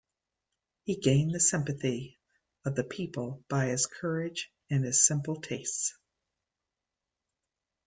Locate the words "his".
3.67-3.85, 4.83-5.05